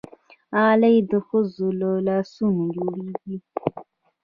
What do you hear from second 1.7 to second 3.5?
له لاسونو جوړېږي.